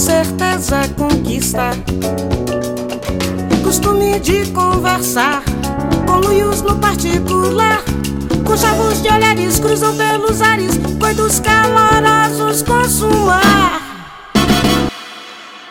[0.00, 1.72] certeza conquista.
[3.62, 5.44] Costume de conversar
[6.06, 7.84] com luios no particular.
[8.46, 13.78] Com chavos de olhares cruzam pelos ares, coitos calorosos consumar.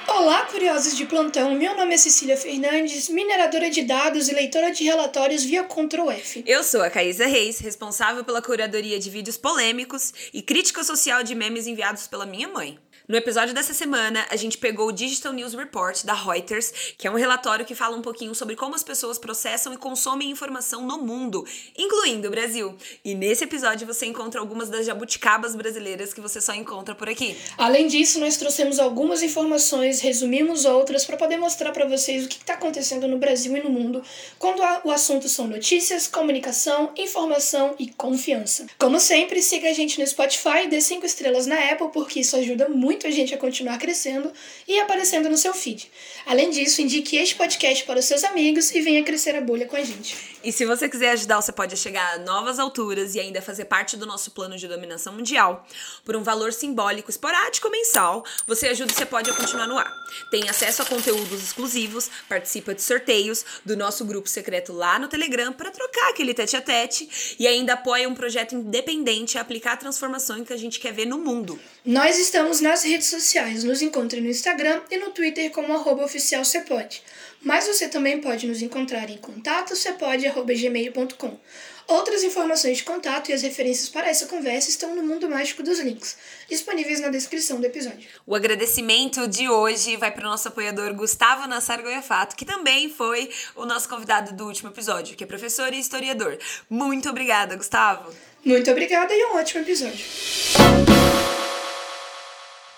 [0.08, 1.56] Olá, curiosos de plantão.
[1.56, 6.44] Meu nome é Cecília Fernandes, mineradora de dados e leitora de relatórios via Ctrl F.
[6.46, 11.34] Eu sou a Caísa Reis, responsável pela curadoria de vídeos polêmicos e crítica social de
[11.34, 12.78] memes enviados pela minha mãe.
[13.10, 17.12] No episódio dessa semana, a gente pegou o Digital News Report da Reuters, que é
[17.12, 21.00] um relatório que fala um pouquinho sobre como as pessoas processam e consomem informação no
[21.00, 21.44] mundo,
[21.76, 22.78] incluindo o Brasil.
[23.04, 27.36] E nesse episódio você encontra algumas das jabuticabas brasileiras que você só encontra por aqui.
[27.58, 32.38] Além disso, nós trouxemos algumas informações, resumimos outras para poder mostrar para vocês o que
[32.38, 34.04] está acontecendo no Brasil e no mundo
[34.38, 38.68] quando o assunto são notícias, comunicação, informação e confiança.
[38.78, 42.70] Como sempre, siga a gente no Spotify dê 5 estrelas na Apple, porque isso ajuda
[42.70, 44.30] muito muito a gente a continuar crescendo
[44.68, 45.90] e aparecendo no seu feed.
[46.30, 49.76] Além disso, indique este podcast para os seus amigos e venha crescer a bolha com
[49.76, 50.16] a gente.
[50.44, 53.98] E se você quiser ajudar, você pode chegar a novas alturas e ainda fazer parte
[53.98, 55.66] do nosso plano de dominação mundial.
[56.06, 59.92] Por um valor simbólico esporádico mensal, você ajuda e você pode continuar no ar.
[60.30, 65.52] Tem acesso a conteúdos exclusivos, participa de sorteios do nosso grupo secreto lá no Telegram
[65.52, 69.78] para trocar aquele tete a tete e ainda apoia um projeto independente a aplicar a
[69.78, 71.60] transformação que a gente quer ver no mundo.
[71.84, 76.44] Nós estamos nas redes sociais, nos encontre no Instagram e no Twitter como arroba oficial
[76.44, 77.02] Cepode.
[77.42, 81.40] Mas você também pode nos encontrar em contato cepode.gmail.com.
[81.88, 85.80] Outras informações de contato e as referências para essa conversa estão no Mundo Mágico dos
[85.80, 88.08] Links, disponíveis na descrição do episódio.
[88.28, 93.32] O agradecimento de hoje vai para o nosso apoiador Gustavo Nassar Goiafato, que também foi
[93.56, 96.38] o nosso convidado do último episódio, que é professor e historiador.
[96.70, 98.14] Muito obrigada, Gustavo!
[98.46, 100.06] Muito obrigada e um ótimo episódio.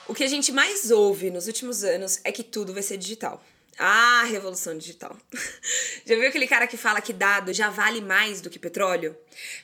[0.08, 3.44] O que a gente mais ouve nos últimos anos é que tudo vai ser digital.
[3.78, 5.16] Ah, revolução digital.
[6.06, 9.16] Já viu aquele cara que fala que dado já vale mais do que petróleo?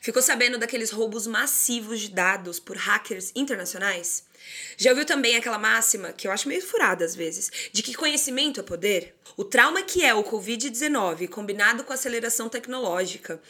[0.01, 4.23] Ficou sabendo daqueles roubos massivos de dados por hackers internacionais?
[4.77, 8.59] Já ouviu também aquela máxima, que eu acho meio furada às vezes, de que conhecimento
[8.59, 9.15] é poder?
[9.35, 13.41] O trauma que é o Covid-19, combinado com a aceleração tecnológica,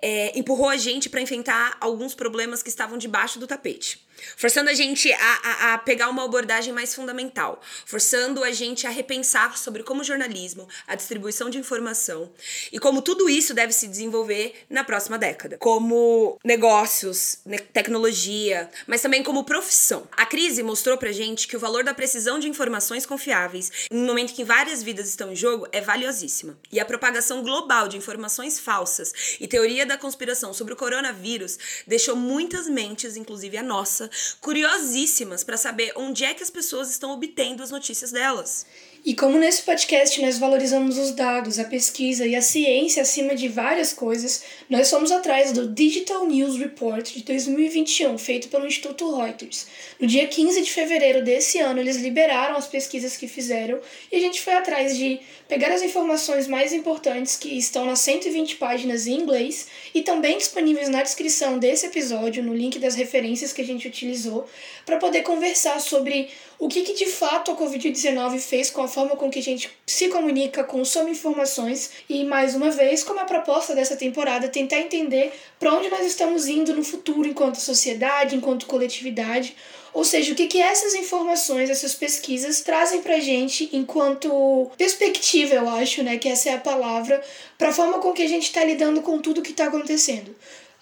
[0.00, 4.74] é, empurrou a gente para enfrentar alguns problemas que estavam debaixo do tapete forçando a
[4.74, 9.82] gente a, a, a, pegar uma abordagem mais fundamental, forçando a gente a repensar sobre
[9.82, 12.32] como o jornalismo, a distribuição de informação
[12.72, 19.02] e como tudo isso deve se desenvolver na próxima década, como negócios, ne tecnologia, mas
[19.02, 20.06] também como profissão.
[20.16, 24.04] A crise mostrou pra gente que o valor da precisão de informações confiáveis, em um
[24.04, 26.58] momento que várias vidas estão em jogo, é valiosíssima.
[26.70, 32.14] E a propagação global de informações falsas e teoria da conspiração sobre o coronavírus deixou
[32.14, 37.62] muitas mentes, inclusive a nossa, curiosíssimas para saber onde é que as pessoas estão obtendo
[37.62, 38.66] as notícias delas.
[39.06, 43.46] E como nesse podcast nós valorizamos os dados, a pesquisa e a ciência acima de
[43.46, 49.68] várias coisas, nós fomos atrás do Digital News Report de 2021, feito pelo Instituto Reuters.
[50.00, 53.78] No dia 15 de fevereiro desse ano, eles liberaram as pesquisas que fizeram
[54.10, 58.56] e a gente foi atrás de pegar as informações mais importantes que estão nas 120
[58.56, 63.62] páginas em inglês e também disponíveis na descrição desse episódio, no link das referências que
[63.62, 64.48] a gente utilizou,
[64.84, 66.28] para poder conversar sobre
[66.58, 69.70] o que, que de fato a Covid-19 fez com a forma com que a gente
[69.86, 75.32] se comunica, consome informações e, mais uma vez, como a proposta dessa temporada, tentar entender
[75.58, 79.54] para onde nós estamos indo no futuro enquanto sociedade, enquanto coletividade,
[79.96, 85.68] ou seja, o que, que essas informações, essas pesquisas trazem pra gente enquanto perspectiva, eu
[85.70, 87.22] acho, né, que essa é a palavra,
[87.56, 90.36] para a forma com que a gente está lidando com tudo que está acontecendo.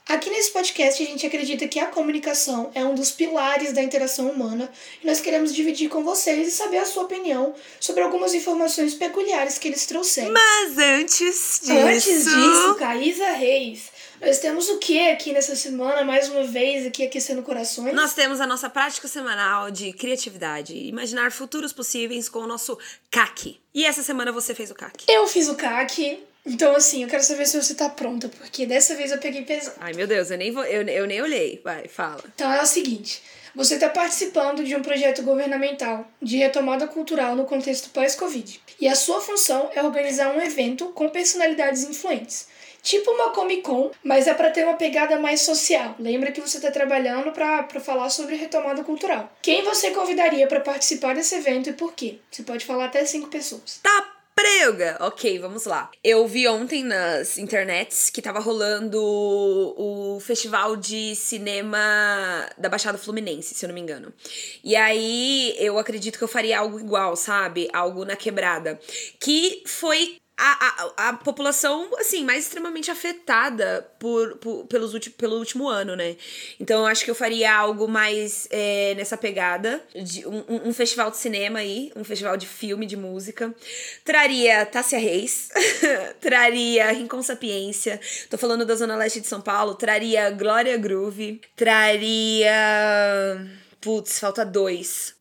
[0.06, 4.28] Aqui nesse podcast a gente acredita que a comunicação é um dos pilares da interação
[4.28, 4.70] humana
[5.02, 9.56] e nós queremos dividir com vocês e saber a sua opinião sobre algumas informações peculiares
[9.56, 10.30] que eles trouxeram.
[10.30, 11.72] Mas antes disso.
[11.72, 13.94] Antes disso, Caísa Reis.
[14.20, 17.94] Nós temos o que aqui nessa semana, mais uma vez, aqui aquecendo corações?
[17.94, 22.78] Nós temos a nossa prática semanal de criatividade, imaginar futuros possíveis com o nosso
[23.10, 23.58] CAC.
[23.74, 25.06] E essa semana você fez o CAC?
[25.08, 26.22] Eu fiz o CAC.
[26.46, 29.76] Então, assim, eu quero saber se você tá pronta, porque dessa vez eu peguei pesado.
[29.80, 31.60] Ai, meu Deus, eu nem, vou, eu, eu nem olhei.
[31.64, 32.22] Vai, fala.
[32.34, 33.22] Então é o seguinte:
[33.54, 38.60] você está participando de um projeto governamental de retomada cultural no contexto pós-Covid.
[38.80, 42.48] E a sua função é organizar um evento com personalidades influentes.
[42.82, 45.94] Tipo uma Comic Con, mas é para ter uma pegada mais social.
[45.98, 49.32] Lembra que você está trabalhando para falar sobre retomada cultural.
[49.40, 52.18] Quem você convidaria para participar desse evento e por quê?
[52.30, 53.80] Você pode falar até cinco pessoas.
[53.82, 54.96] Tá Preuga!
[55.00, 55.90] Ok, vamos lá.
[56.02, 61.78] Eu vi ontem nas internets que tava rolando o festival de cinema
[62.58, 64.12] da Baixada Fluminense, se eu não me engano.
[64.62, 67.68] E aí eu acredito que eu faria algo igual, sabe?
[67.72, 68.78] Algo na quebrada.
[69.20, 75.38] Que foi a, a, a população, assim, mais extremamente afetada por, por pelos ulti, pelo
[75.38, 76.16] último ano, né?
[76.58, 81.10] Então eu acho que eu faria algo mais é, nessa pegada, de um, um, festival
[81.10, 83.54] de cinema aí, um festival de filme, de música.
[84.04, 85.50] Traria Tássia Reis,
[86.20, 92.50] traria Rincon Sapiência, tô falando da Zona Leste de São Paulo, traria Glória Groove, traria.
[93.80, 95.14] Putz, falta dois.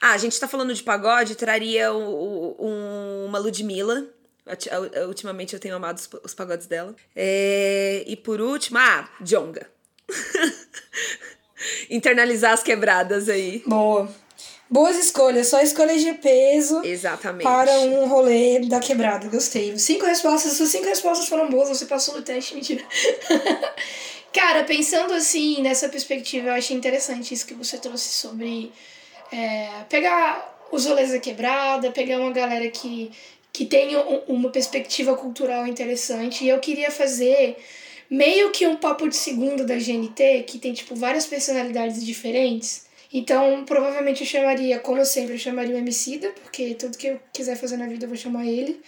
[0.00, 4.13] Ah, a gente tá falando de pagode, traria um, um, uma Ludmilla
[5.06, 6.94] Ultimamente eu tenho amado os, pagodes dela.
[7.16, 9.68] É, e por último, ah, Jonga.
[11.88, 13.62] Internalizar as quebradas aí.
[13.66, 14.08] Boa.
[14.68, 16.82] Boas escolhas, só escolhas de peso.
[16.84, 17.44] Exatamente.
[17.44, 19.28] Para um rolê da quebrada.
[19.28, 19.78] Gostei.
[19.78, 22.84] Cinco respostas, suas cinco respostas foram boas, você passou no teste, mentira.
[24.32, 28.72] Cara, pensando assim, nessa perspectiva, eu achei interessante isso que você trouxe sobre
[29.30, 33.12] é, pegar os rolês da quebrada, pegar uma galera que
[33.54, 33.90] que tem
[34.26, 36.44] uma perspectiva cultural interessante.
[36.44, 37.56] E eu queria fazer
[38.10, 42.86] meio que um papo de segundo da GNT, que tem, tipo, várias personalidades diferentes.
[43.12, 47.56] Então, provavelmente eu chamaria, como sempre, eu chamaria o Emicida, porque tudo que eu quiser
[47.56, 48.80] fazer na vida eu vou chamar ele.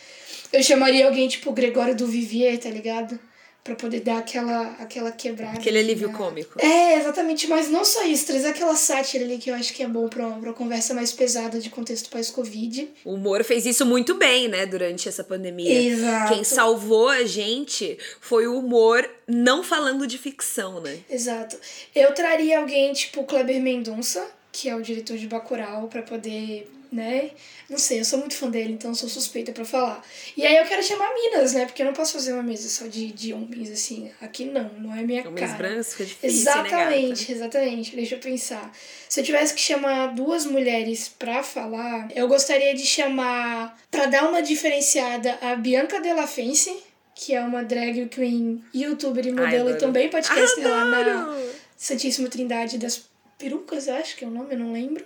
[0.52, 3.20] Eu chamaria alguém tipo Gregório do Vivier, tá ligado?
[3.66, 5.58] Para poder dar aquela, aquela quebrada.
[5.58, 6.64] Aquele alívio cômico.
[6.64, 9.88] É, exatamente, mas não só isso, trazer aquela sátira ali que eu acho que é
[9.88, 12.88] bom pra, pra uma conversa mais pesada de contexto pós-Covid.
[13.04, 15.82] O humor fez isso muito bem, né, durante essa pandemia.
[15.82, 16.32] Exato.
[16.32, 21.00] Quem salvou a gente foi o humor não falando de ficção, né?
[21.10, 21.58] Exato.
[21.92, 27.30] Eu traria alguém tipo Kleber Mendonça, que é o diretor de Bacurau, para poder né?
[27.68, 30.02] Não sei, eu sou muito fã dele, então sou suspeita para falar.
[30.36, 31.66] E aí eu quero chamar Minas, né?
[31.66, 34.10] Porque eu não posso fazer uma mesa só de, de homens, assim.
[34.20, 35.56] Aqui não, não é minha homens cara.
[35.56, 37.96] brancos fica difícil, Exatamente, né, exatamente.
[37.96, 38.72] Deixa eu pensar.
[39.08, 44.28] Se eu tivesse que chamar duas mulheres pra falar, eu gostaria de chamar, pra dar
[44.28, 46.76] uma diferenciada, a Bianca Della Fence,
[47.14, 51.36] que é uma drag queen, youtuber e modelo, e também podcast lá na
[51.76, 55.04] Santíssima Trindade das Perucas, acho que é o nome, eu não lembro.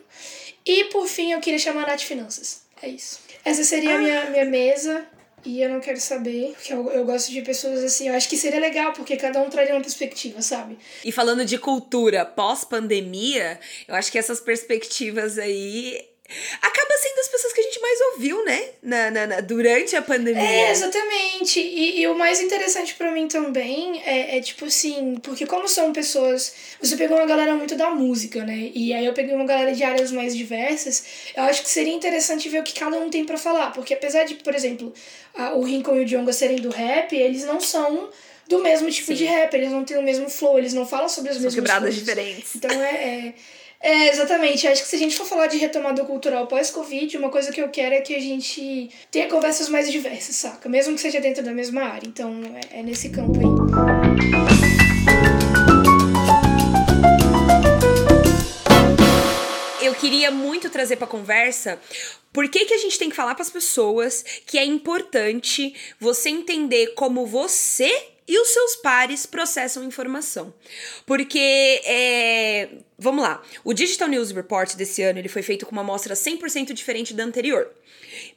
[0.64, 2.62] E por fim, eu queria chamar a Nath Finanças.
[2.82, 3.20] É isso.
[3.44, 5.06] Essa seria a minha, minha mesa.
[5.44, 8.08] E eu não quero saber, porque eu, eu gosto de pessoas assim.
[8.08, 10.78] Eu acho que seria legal, porque cada um traria uma perspectiva, sabe?
[11.02, 13.58] E falando de cultura pós-pandemia,
[13.88, 16.10] eu acho que essas perspectivas aí
[16.60, 18.64] acaba sendo as pessoas que a gente mais ouviu, né?
[18.82, 20.42] Na, na, na durante a pandemia.
[20.42, 21.60] É, exatamente.
[21.60, 25.92] E, e o mais interessante para mim também é, é, tipo assim, porque como são
[25.92, 26.54] pessoas.
[26.80, 28.70] Você pegou uma galera muito da música, né?
[28.74, 31.04] E aí eu peguei uma galera de áreas mais diversas.
[31.36, 33.72] Eu acho que seria interessante ver o que cada um tem para falar.
[33.72, 34.92] Porque apesar de, por exemplo,
[35.34, 38.08] a, o Rincon e o Djonga serem do rap, eles não são
[38.48, 39.14] do mesmo tipo Sim.
[39.14, 41.54] de rap, eles não têm o mesmo flow, eles não falam sobre as São mesmas
[41.54, 42.00] quebradas coisas.
[42.04, 42.54] diferentes.
[42.56, 42.94] Então é,
[43.28, 43.34] é
[43.82, 44.68] é, exatamente.
[44.68, 47.70] Acho que se a gente for falar de retomada cultural pós-Covid, uma coisa que eu
[47.70, 50.68] quero é que a gente tenha conversas mais diversas, saca?
[50.68, 52.06] Mesmo que seja dentro da mesma área.
[52.06, 52.42] Então,
[52.72, 53.46] é, é nesse campo aí.
[59.82, 61.80] Eu queria muito trazer para conversa
[62.34, 66.28] por que, que a gente tem que falar para as pessoas que é importante você
[66.28, 67.90] entender como você
[68.30, 70.54] e os seus pares processam informação.
[71.04, 75.82] Porque, é, vamos lá, o Digital News Report desse ano ele foi feito com uma
[75.82, 77.68] amostra 100% diferente da anterior.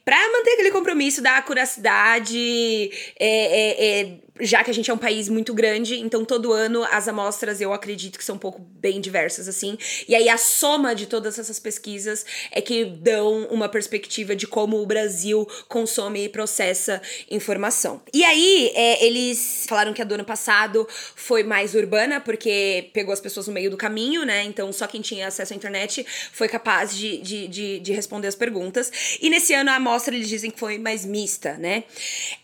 [0.04, 4.98] Para manter aquele compromisso da acuracidade, é, é, é já que a gente é um
[4.98, 9.00] país muito grande, então todo ano as amostras eu acredito que são um pouco bem
[9.00, 9.78] diversas, assim.
[10.08, 14.82] E aí a soma de todas essas pesquisas é que dão uma perspectiva de como
[14.82, 17.00] o Brasil consome e processa
[17.30, 18.02] informação.
[18.12, 23.12] E aí é, eles falaram que a do ano passado foi mais urbana, porque pegou
[23.12, 24.42] as pessoas no meio do caminho, né?
[24.42, 28.34] Então só quem tinha acesso à internet foi capaz de, de, de, de responder as
[28.34, 28.90] perguntas.
[29.20, 31.84] E nesse ano a amostra eles dizem que foi mais mista, né?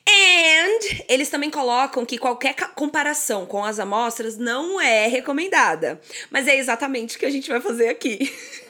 [0.07, 6.01] And eles também colocam que qualquer comparação com as amostras não é recomendada.
[6.31, 8.33] Mas é exatamente o que a gente vai fazer aqui.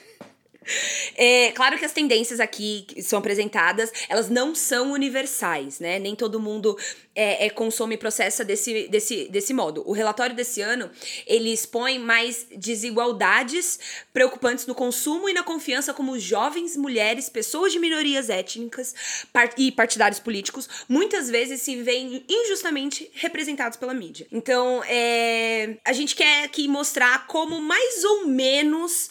[1.17, 5.99] É, claro que as tendências aqui que são apresentadas, elas não são universais, né?
[5.99, 6.77] Nem todo mundo
[7.15, 9.83] é, é, consome e processa desse, desse, desse modo.
[9.87, 10.91] O relatório desse ano,
[11.27, 13.79] ele expõe mais desigualdades
[14.13, 18.95] preocupantes no consumo e na confiança como jovens, mulheres, pessoas de minorias étnicas
[19.33, 24.27] part e partidários políticos muitas vezes se veem injustamente representados pela mídia.
[24.31, 29.11] Então, é, a gente quer aqui mostrar como mais ou menos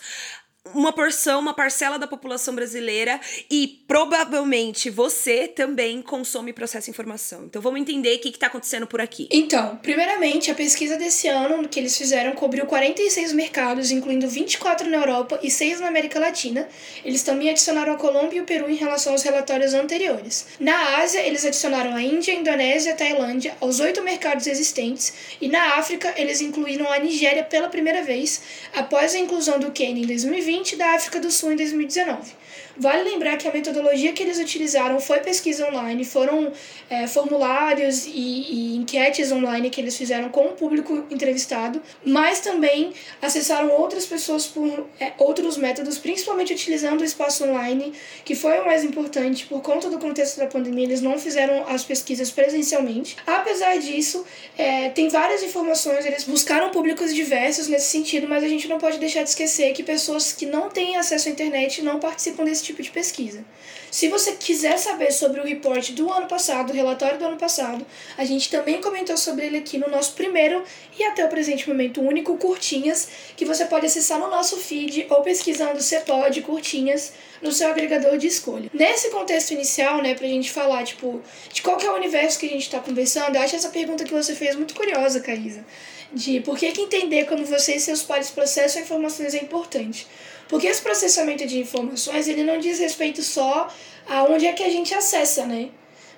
[0.74, 7.46] uma porção, uma parcela da população brasileira e provavelmente você também consome e processa informação.
[7.46, 9.28] Então vamos entender o que está acontecendo por aqui.
[9.32, 14.98] Então, primeiramente, a pesquisa desse ano que eles fizeram cobriu 46 mercados, incluindo 24 na
[14.98, 16.68] Europa e 6 na América Latina.
[17.04, 20.48] Eles também adicionaram a Colômbia e o Peru em relação aos relatórios anteriores.
[20.60, 25.14] Na Ásia, eles adicionaram a Índia, a Indonésia e a Tailândia aos oito mercados existentes,
[25.42, 28.42] e na África, eles incluíram a Nigéria pela primeira vez,
[28.74, 32.39] após a inclusão do Quênia em 2020 e da África do Sul em 2019.
[32.80, 36.54] Vale lembrar que a metodologia que eles utilizaram foi pesquisa online, foram
[36.90, 42.94] é, formulários e, e, enquetes online que eles fizeram com o público entrevistado, mas também
[43.22, 47.92] acessaram outras pessoas por é, outros métodos, principalmente utilizando o espaço online,
[48.24, 50.86] que foi o mais importante por conta do contexto da pandemia.
[50.86, 53.18] Eles não fizeram as pesquisas presencialmente.
[53.28, 54.26] Apesar disso,
[54.58, 58.98] é, tem várias informações, eles buscaram públicos diversos nesse sentido, mas a gente não pode
[59.00, 62.69] deixar de esquecer que pessoas que não têm acesso à internet não participam desse tipo
[62.74, 63.44] de pesquisa.
[63.92, 67.86] Se você quiser saber sobre o report do ano passado, o relatório do ano passado,
[68.18, 70.64] a gente também comentou sobre ele aqui no nosso primeiro
[70.98, 75.22] e até o presente momento único Curtinhas, que você pode acessar no nosso feed ou
[75.22, 78.70] pesquisando CEPOD Curtinhas no seu agregador de escolha.
[78.74, 81.22] Nesse contexto inicial, né, pra gente falar, tipo,
[81.52, 84.14] de qual é o universo que a gente tá conversando, eu acho essa pergunta que
[84.14, 85.66] você fez muito curiosa, Caísa.
[86.14, 90.08] De por que, que entender como você e seus pares processam informações é importante.
[90.48, 93.72] Porque esse processamento de informações, ele não diz respeito só
[94.08, 95.70] a onde é que a gente acessa, né?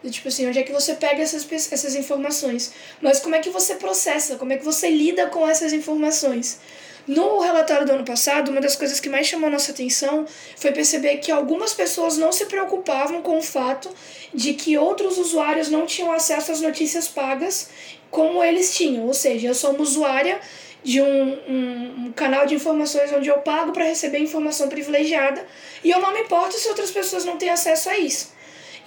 [0.10, 2.74] Tipo assim, onde é que você pega essas, essas informações.
[3.01, 6.60] Mas como é que você processa, como é que você lida com essas informações.
[7.08, 11.17] No relatório do ano passado, uma das coisas que mais chamou nossa atenção foi perceber
[11.17, 13.89] que algumas pessoas não se preocupavam com o fato
[14.34, 17.70] de que outros usuários não tinham acesso às notícias pagas
[18.10, 19.08] como eles tinham.
[19.08, 20.39] Ou seja, eu sou uma usuária
[20.84, 25.46] de um, um, um canal de informações onde eu pago para receber informação privilegiada
[25.84, 28.34] e eu não me importo se outras pessoas não têm acesso a isso.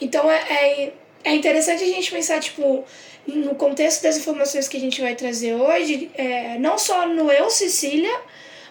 [0.00, 0.92] Então é, é,
[1.24, 2.84] é interessante a gente pensar, tipo,
[3.26, 7.50] no contexto das informações que a gente vai trazer hoje, é, não só no eu,
[7.50, 8.14] Cecília,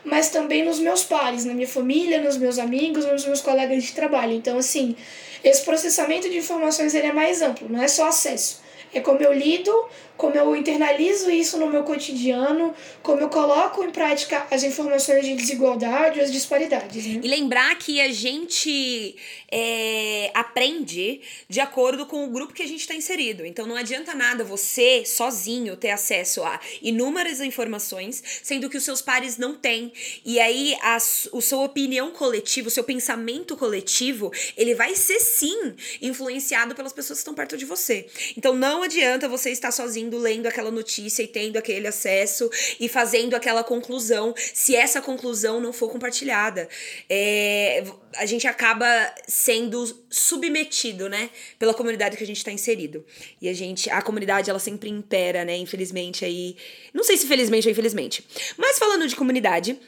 [0.03, 3.93] mas também nos meus pares, na minha família, nos meus amigos, nos meus colegas de
[3.93, 4.33] trabalho.
[4.33, 4.95] Então, assim,
[5.43, 8.61] esse processamento de informações ele é mais amplo, não é só acesso.
[8.93, 9.73] É como eu lido,
[10.15, 15.35] como eu internalizo isso no meu cotidiano, como eu coloco em prática as informações de
[15.35, 17.05] desigualdade, as disparidades.
[17.05, 17.21] Né?
[17.23, 19.15] E lembrar que a gente
[19.51, 23.45] é, aprende de acordo com o grupo que a gente está inserido.
[23.45, 29.01] Então não adianta nada você, sozinho, ter acesso a inúmeras informações, sendo que os seus
[29.01, 29.91] pares não têm.
[30.23, 30.97] E aí a,
[31.31, 37.19] o sua opinião coletiva, o seu pensamento coletivo, ele vai ser sim influenciado pelas pessoas
[37.19, 38.07] que estão perto de você.
[38.37, 43.35] Então não adianta você estar sozinho lendo aquela notícia e tendo aquele acesso e fazendo
[43.35, 46.67] aquela conclusão, se essa conclusão não for compartilhada.
[47.09, 47.83] É,
[48.17, 48.85] a gente acaba
[49.27, 53.05] sendo submetido, né, pela comunidade que a gente está inserido.
[53.41, 56.55] E a gente, a comunidade, ela sempre impera, né, infelizmente aí,
[56.93, 58.25] não sei se felizmente ou infelizmente.
[58.57, 59.79] Mas falando de comunidade,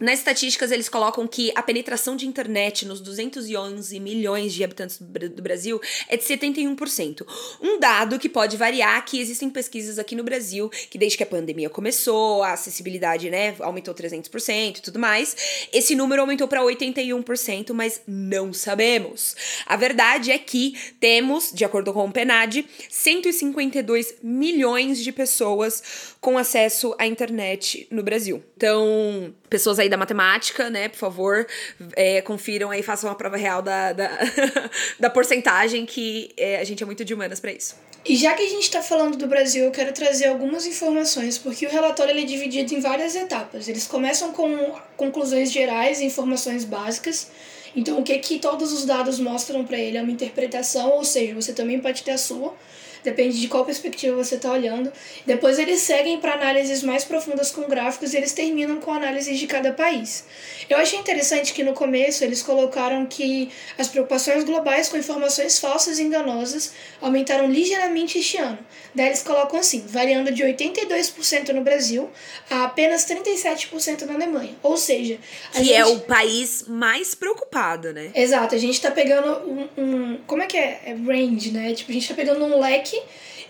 [0.00, 5.42] nas estatísticas, eles colocam que a penetração de internet nos 211 milhões de habitantes do
[5.42, 7.26] Brasil é de 71%.
[7.60, 11.26] Um dado que pode variar, que existem pesquisas aqui no Brasil, que desde que a
[11.26, 15.68] pandemia começou, a acessibilidade né, aumentou 300% e tudo mais.
[15.72, 19.34] Esse número aumentou para 81%, mas não sabemos.
[19.66, 26.38] A verdade é que temos, de acordo com o PNAD, 152 milhões de pessoas com
[26.38, 28.42] acesso à internet no Brasil.
[28.56, 31.46] Então, pessoas aí da matemática, né, por favor,
[31.94, 34.10] é, confiram aí, façam uma prova real da, da,
[34.98, 37.74] da porcentagem que é, a gente é muito de humanas para isso.
[38.04, 41.66] E já que a gente está falando do Brasil, eu quero trazer algumas informações, porque
[41.66, 43.68] o relatório ele é dividido em várias etapas.
[43.68, 47.30] Eles começam com conclusões gerais e informações básicas.
[47.76, 51.34] Então, o que, que todos os dados mostram para ele é uma interpretação, ou seja,
[51.34, 52.54] você também pode ter a sua
[53.02, 54.92] depende de qual perspectiva você está olhando.
[55.26, 59.46] Depois eles seguem para análises mais profundas com gráficos e eles terminam com análises de
[59.46, 60.24] cada país.
[60.68, 65.98] Eu achei interessante que no começo eles colocaram que as preocupações globais com informações falsas
[65.98, 68.58] e enganosas aumentaram ligeiramente este ano.
[68.94, 72.10] Daí eles colocam assim, variando de 82% no Brasil
[72.50, 74.56] a apenas 37% na Alemanha.
[74.62, 75.18] Ou seja,
[75.52, 75.72] que gente...
[75.72, 78.10] é o país mais preocupado, né?
[78.14, 80.80] Exato, a gente está pegando um, um, como é que é?
[80.86, 81.72] é range, né?
[81.74, 82.87] Tipo, a gente está pegando um leque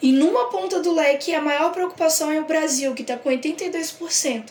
[0.00, 4.44] e numa ponta do leque, a maior preocupação é o Brasil, que está com 82%.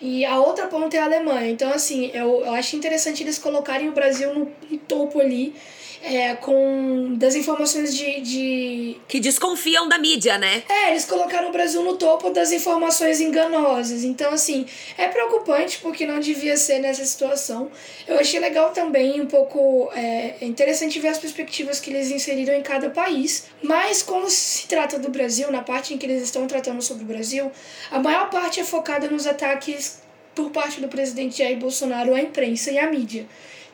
[0.00, 1.50] E a outra ponta é a Alemanha.
[1.50, 5.54] Então, assim, eu, eu acho interessante eles colocarem o Brasil no, no topo ali.
[6.02, 8.96] É, com desinformações de, de.
[9.08, 10.62] Que desconfiam da mídia, né?
[10.68, 14.04] É, eles colocaram o Brasil no topo das informações enganosas.
[14.04, 17.70] Então, assim, é preocupante porque não devia ser nessa situação.
[18.06, 22.62] Eu achei legal também, um pouco é, interessante ver as perspectivas que eles inseriram em
[22.62, 23.46] cada país.
[23.62, 27.06] Mas, quando se trata do Brasil, na parte em que eles estão tratando sobre o
[27.06, 27.50] Brasil,
[27.90, 29.98] a maior parte é focada nos ataques
[30.34, 33.26] por parte do presidente Jair Bolsonaro à imprensa e à mídia.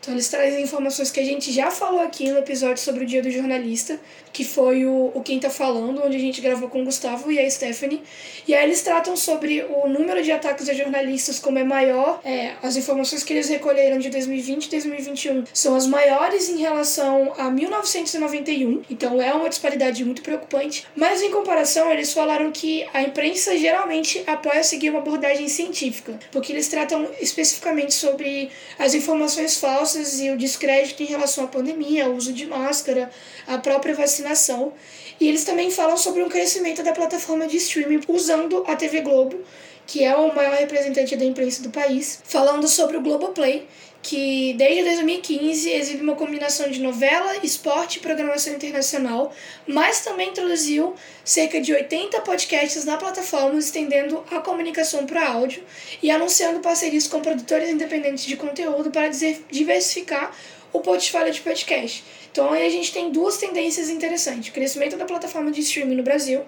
[0.03, 3.23] Então eles trazem informações que a gente já falou aqui no episódio sobre o Dia
[3.23, 4.01] do Jornalista,
[4.33, 7.39] que foi o, o Quem Tá Falando, onde a gente gravou com o Gustavo e
[7.39, 8.03] a Stephanie.
[8.49, 12.21] E aí eles tratam sobre o número de ataques a jornalistas como é maior.
[12.25, 17.33] É, as informações que eles recolheram de 2020 e 2021 são as maiores em relação
[17.39, 18.83] a 1991.
[18.91, 20.85] Então é uma disparidade muito preocupante.
[20.97, 26.51] Mas em comparação, eles falaram que a imprensa geralmente apoia seguir uma abordagem científica, porque
[26.51, 32.13] eles tratam especificamente sobre as informações falsas e o descrédito em relação à pandemia, ao
[32.13, 33.11] uso de máscara,
[33.47, 34.73] à própria vacinação.
[35.21, 39.41] E eles também falam sobre um crescimento da plataforma de streaming usando a TV Globo,
[39.87, 43.67] que é o maior representante da imprensa do país, falando sobre o Globoplay,
[44.03, 49.33] que desde 2015 exibe uma combinação de novela, esporte e programação internacional,
[49.67, 50.95] mas também introduziu
[51.25, 55.63] cerca de 80 podcasts na plataforma, estendendo a comunicação para áudio
[56.03, 59.09] e anunciando parcerias com produtores independentes de conteúdo para
[59.51, 60.35] diversificar
[60.73, 62.03] o portfólio de podcast.
[62.33, 66.03] Então aí a gente tem duas tendências interessantes: o crescimento da plataforma de streaming no
[66.03, 66.43] Brasil,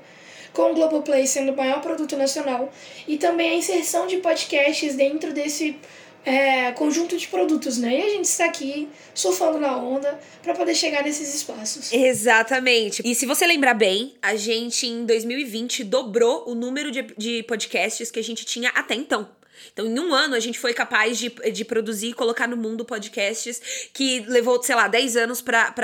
[0.52, 2.72] com o Globoplay sendo o maior produto nacional,
[3.06, 5.76] e também a inserção de podcasts dentro desse
[6.24, 8.00] é, conjunto de produtos, né?
[8.00, 11.92] E a gente está aqui surfando na onda para poder chegar nesses espaços.
[11.92, 13.02] Exatamente.
[13.04, 18.10] E se você lembrar bem, a gente em 2020 dobrou o número de, de podcasts
[18.10, 19.28] que a gente tinha até então.
[19.72, 22.84] Então, em um ano, a gente foi capaz de, de produzir e colocar no mundo
[22.84, 25.74] podcasts que levou, sei lá, 10 anos para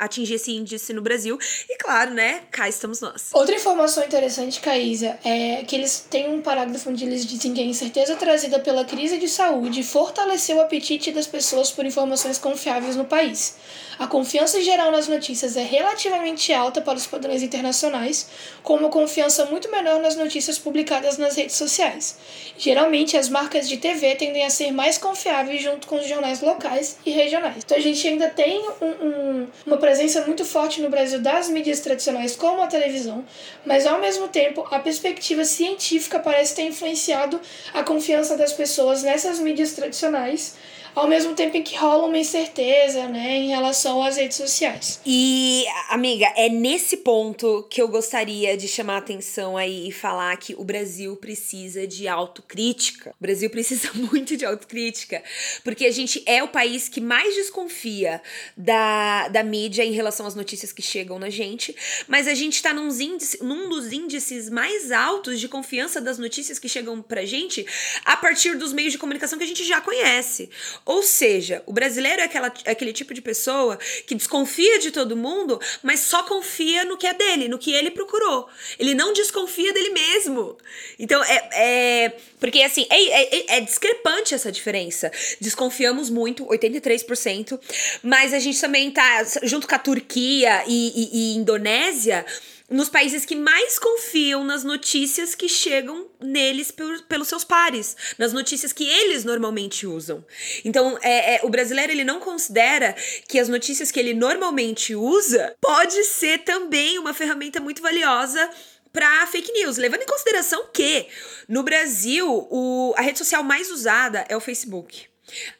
[0.00, 1.38] atingir esse índice no Brasil.
[1.68, 3.30] E claro, né, cá estamos nós.
[3.32, 7.64] Outra informação interessante, Caísa, é que eles têm um parágrafo onde eles dizem que a
[7.64, 13.04] incerteza trazida pela crise de saúde fortaleceu o apetite das pessoas por informações confiáveis no
[13.04, 13.56] país.
[13.98, 18.28] A confiança geral nas notícias é relativamente alta para os padrões internacionais,
[18.62, 22.16] com uma confiança muito menor nas notícias publicadas nas redes sociais.
[22.58, 26.98] Geralmente, as marcas de TV tendem a ser mais confiáveis junto com os jornais locais
[27.04, 27.62] e regionais.
[27.64, 31.80] Então, a gente ainda tem um, um, uma presença muito forte no Brasil das mídias
[31.80, 33.24] tradicionais, como a televisão,
[33.64, 37.40] mas ao mesmo tempo, a perspectiva científica parece ter influenciado
[37.72, 40.54] a confiança das pessoas nessas mídias tradicionais
[40.96, 44.98] ao mesmo tempo em que rola uma incerteza, né, em relação às redes sociais.
[45.04, 50.34] E, amiga, é nesse ponto que eu gostaria de chamar a atenção aí e falar
[50.38, 53.10] que o Brasil precisa de autocrítica.
[53.10, 55.22] O Brasil precisa muito de autocrítica,
[55.62, 58.22] porque a gente é o país que mais desconfia
[58.56, 61.76] da, da mídia em relação às notícias que chegam na gente,
[62.08, 66.58] mas a gente tá num, índice, num dos índices mais altos de confiança das notícias
[66.58, 67.66] que chegam pra gente
[68.02, 70.48] a partir dos meios de comunicação que a gente já conhece.
[70.86, 75.16] Ou seja, o brasileiro é, aquela, é aquele tipo de pessoa que desconfia de todo
[75.16, 78.48] mundo, mas só confia no que é dele, no que ele procurou.
[78.78, 80.56] Ele não desconfia dele mesmo.
[80.96, 81.48] Então, é.
[81.52, 85.10] é porque, assim, é, é, é discrepante essa diferença.
[85.40, 87.58] Desconfiamos muito, 83%,
[88.02, 92.24] mas a gente também tá, junto com a Turquia e, e, e Indonésia
[92.68, 98.32] nos países que mais confiam nas notícias que chegam neles por, pelos seus pares, nas
[98.32, 100.24] notícias que eles normalmente usam.
[100.64, 102.94] Então, é, é, o brasileiro ele não considera
[103.28, 108.50] que as notícias que ele normalmente usa pode ser também uma ferramenta muito valiosa
[108.92, 111.06] para fake news, levando em consideração que
[111.46, 115.06] no Brasil o, a rede social mais usada é o Facebook.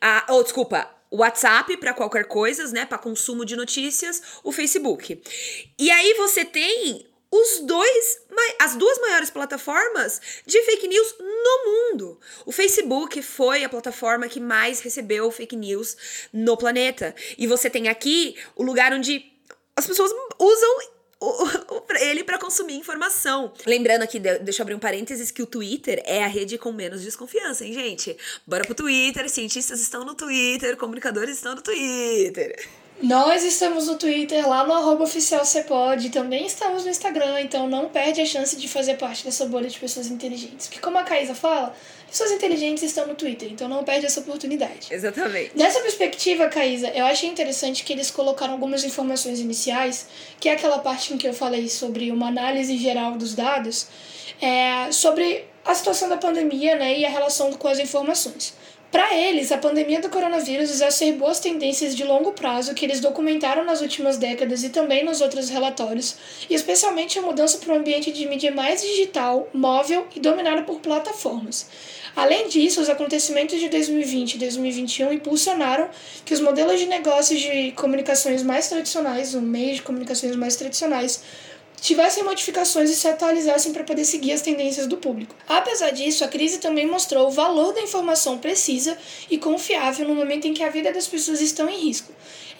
[0.00, 5.20] Ah, oh, desculpa, o WhatsApp para qualquer coisa, né, para consumo de notícias, o Facebook.
[5.78, 8.18] E aí você tem os dois,
[8.60, 12.20] as duas maiores plataformas de fake news no mundo.
[12.44, 15.96] O Facebook foi a plataforma que mais recebeu fake news
[16.32, 17.14] no planeta.
[17.38, 19.24] E você tem aqui o lugar onde
[19.74, 20.95] as pessoas usam
[22.00, 23.52] ele para consumir informação.
[23.66, 27.02] Lembrando aqui, deixa eu abrir um parênteses, que o Twitter é a rede com menos
[27.02, 28.16] desconfiança, hein, gente?
[28.46, 32.68] Bora pro Twitter, cientistas estão no Twitter, comunicadores estão no Twitter.
[33.02, 37.90] Nós estamos no Twitter, lá no arroba oficial Cepod, também estamos no Instagram, então não
[37.90, 40.66] perde a chance de fazer parte dessa bolha de pessoas inteligentes.
[40.66, 41.74] Porque como a Caísa fala,
[42.08, 44.88] pessoas inteligentes estão no Twitter, então não perde essa oportunidade.
[44.90, 45.50] Exatamente.
[45.54, 50.06] Nessa perspectiva, Caísa, eu achei interessante que eles colocaram algumas informações iniciais,
[50.40, 53.88] que é aquela parte em que eu falei sobre uma análise geral dos dados,
[54.40, 58.54] é, sobre a situação da pandemia né, e a relação com as informações.
[58.90, 63.64] Para eles, a pandemia do coronavírus exacerbou as tendências de longo prazo que eles documentaram
[63.64, 66.16] nas últimas décadas e também nos outros relatórios,
[66.48, 70.80] e especialmente a mudança para um ambiente de mídia mais digital, móvel e dominado por
[70.80, 71.66] plataformas.
[72.14, 75.90] Além disso, os acontecimentos de 2020 e 2021 impulsionaram
[76.24, 81.22] que os modelos de negócios de comunicações mais tradicionais, o meio de comunicações mais tradicionais,
[81.80, 85.34] tivessem modificações e se atualizassem para poder seguir as tendências do público.
[85.48, 88.96] Apesar disso, a crise também mostrou o valor da informação precisa
[89.30, 92.12] e confiável no momento em que a vida das pessoas estão em risco.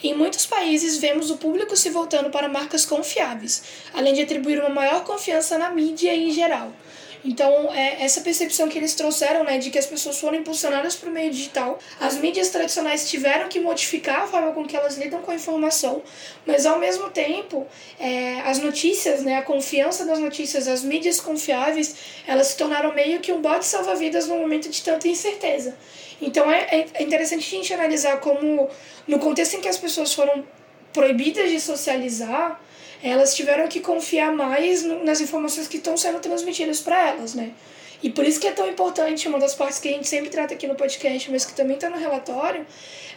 [0.03, 3.63] Em muitos países, vemos o público se voltando para marcas confiáveis,
[3.95, 6.71] além de atribuir uma maior confiança na mídia em geral.
[7.25, 11.09] Então, é, essa percepção que eles trouxeram, né, de que as pessoas foram impulsionadas para
[11.09, 15.21] o meio digital, as mídias tradicionais tiveram que modificar a forma com que elas lidam
[15.23, 16.03] com a informação,
[16.47, 17.67] mas ao mesmo tempo,
[17.99, 23.21] é, as notícias, né, a confiança das notícias, as mídias confiáveis, elas se tornaram meio
[23.21, 25.77] que um bote salva-vidas no momento de tanta incerteza.
[26.21, 28.69] Então, é, é interessante a gente analisar como,
[29.07, 30.45] no contexto em que as pessoas foram
[30.93, 32.59] proibidas de socializar,
[33.03, 37.53] elas tiveram que confiar mais nas informações que estão sendo transmitidas para elas, né?
[38.03, 40.55] E por isso que é tão importante, uma das partes que a gente sempre trata
[40.55, 42.67] aqui no podcast, mas que também está no relatório,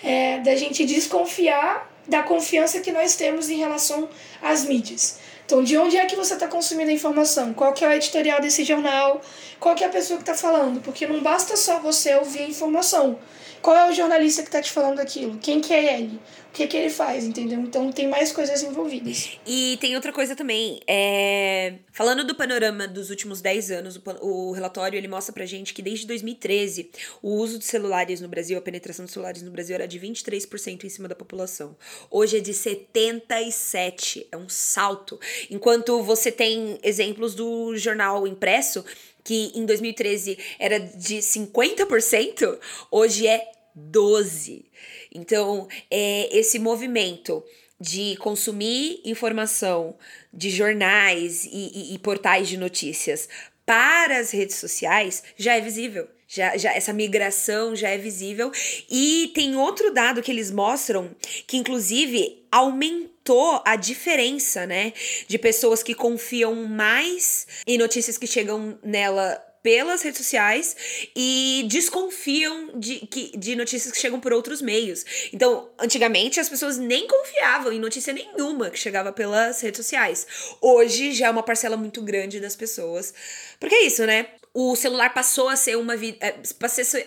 [0.04, 4.10] é da gente desconfiar da confiança que nós temos em relação
[4.42, 5.20] às mídias.
[5.46, 7.54] Então, de onde é que você está consumindo a informação?
[7.54, 9.22] Qual que é o editorial desse jornal?
[9.60, 10.80] Qual que é a pessoa que está falando?
[10.82, 13.20] Porque não basta só você ouvir a informação.
[13.62, 15.38] Qual é o jornalista que está te falando aquilo?
[15.38, 16.20] Quem que é ele?
[16.50, 17.60] O que que ele faz, entendeu?
[17.60, 19.38] Então tem mais coisas envolvidas.
[19.46, 20.80] E tem outra coisa também.
[20.88, 21.76] É...
[21.92, 25.82] Falando do panorama dos últimos 10 anos, o, o relatório ele mostra pra gente que
[25.82, 26.90] desde 2013
[27.22, 30.86] o uso de celulares no Brasil, a penetração de celulares no Brasil era de 23%
[30.86, 31.78] em cima da população.
[32.10, 34.26] Hoje é de 77%.
[34.32, 35.20] É um salto.
[35.52, 38.84] Enquanto você tem exemplos do jornal impresso
[39.24, 42.60] que em 2013 era de 50%,
[42.92, 44.66] hoje é 12.
[45.14, 47.44] Então, é esse movimento
[47.80, 49.98] de consumir informação
[50.34, 53.30] de jornais e, e, e, portais de notícias
[53.66, 56.08] para as redes sociais já é visível.
[56.32, 58.52] Já, já essa migração já é visível.
[58.88, 61.10] E tem outro dado que eles mostram
[61.48, 64.94] que, inclusive, aumentou a diferença, né?
[65.28, 70.76] De pessoas que confiam mais em notícias que chegam nela pelas redes sociais
[71.16, 75.04] e desconfiam de, que, de notícias que chegam por outros meios.
[75.34, 80.26] Então, antigamente as pessoas nem confiavam em notícia nenhuma que chegava pelas redes sociais.
[80.62, 83.14] Hoje já é uma parcela muito grande das pessoas.
[83.60, 84.28] Porque é isso, né?
[84.62, 86.18] O celular passou a ser uma vida.
[86.20, 86.36] É,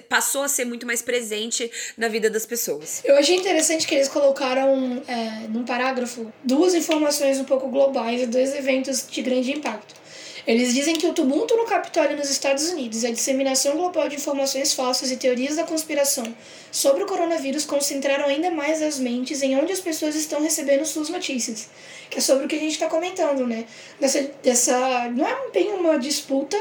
[0.08, 3.02] passou a ser muito mais presente na vida das pessoas.
[3.04, 8.26] Eu achei interessante que eles colocaram é, num parágrafo duas informações um pouco globais e
[8.26, 10.02] dois eventos de grande impacto.
[10.46, 14.16] Eles dizem que o tumulto no Capitólio nos Estados Unidos e a disseminação global de
[14.16, 16.24] informações falsas e teorias da conspiração
[16.70, 21.08] sobre o coronavírus concentraram ainda mais as mentes em onde as pessoas estão recebendo suas
[21.08, 21.68] notícias,
[22.10, 23.66] que é sobre o que a gente está comentando, né?
[24.00, 26.56] Dessa, dessa, não é bem uma disputa,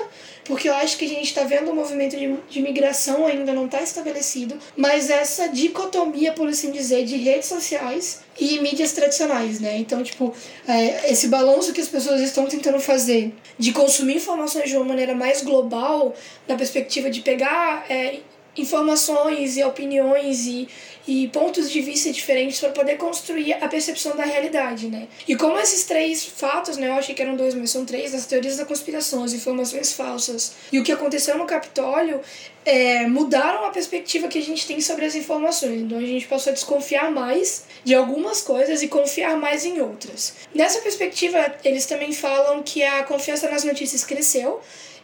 [0.52, 3.68] porque eu acho que a gente está vendo o movimento de, de migração ainda não
[3.68, 9.78] está estabelecido, mas essa dicotomia, por assim dizer, de redes sociais e mídias tradicionais, né?
[9.78, 10.34] Então, tipo,
[10.68, 15.16] é, esse balanço que as pessoas estão tentando fazer de consumir informações de uma maneira
[15.16, 16.14] mais global,
[16.46, 18.20] na perspectiva de pegar é,
[18.58, 20.68] informações e opiniões e,
[21.08, 25.08] e pontos de vista diferentes para poder construir a percepção da realidade, né?
[25.28, 28.26] E como esses três fatos, né, eu achei que eram dois, mas são três, as
[28.26, 32.22] teorias da conspiração, as informações falsas e o que aconteceu no Capitólio,
[32.64, 35.82] é, mudaram a perspectiva que a gente tem sobre as informações.
[35.82, 40.34] Então a gente passou a desconfiar mais de algumas coisas e confiar mais em outras.
[40.54, 44.62] Nessa perspectiva, eles também falam que a confiança nas notícias cresceu,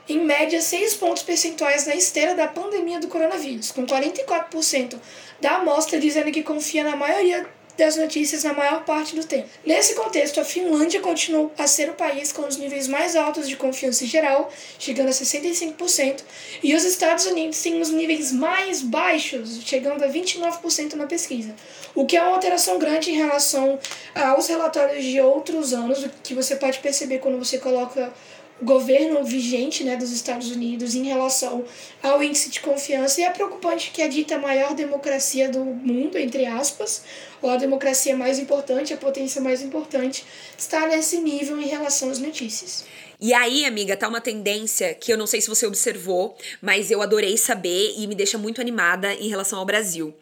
[0.08, 5.00] em média 6 pontos percentuais na esteira da pandemia do coronavírus, com 44%
[5.41, 9.48] da amostra dizendo que confia na maioria das notícias na maior parte do tempo.
[9.65, 13.56] Nesse contexto, a Finlândia continuou a ser o país com os níveis mais altos de
[13.56, 16.24] confiança geral, chegando a 65%,
[16.63, 21.54] e os Estados Unidos têm os níveis mais baixos, chegando a 29% na pesquisa,
[21.93, 23.78] o que é uma alteração grande em relação
[24.15, 28.12] aos relatórios de outros anos, o que você pode perceber quando você coloca
[28.62, 31.63] governo vigente né, dos Estados Unidos em relação
[32.02, 36.46] ao índice de confiança e é preocupante que a dita maior democracia do mundo, entre
[36.46, 37.04] aspas,
[37.41, 40.26] ou a democracia mais importante, a potência mais importante,
[40.58, 42.86] está nesse nível em relação às notícias.
[43.20, 47.02] E aí, amiga, tá uma tendência que eu não sei se você observou, mas eu
[47.02, 50.13] adorei saber e me deixa muito animada em relação ao Brasil.